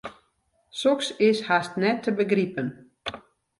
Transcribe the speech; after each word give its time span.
Soks 0.79 1.07
is 1.29 1.43
hast 1.49 1.77
net 1.83 2.03
te 2.05 2.17
begripen. 2.23 2.67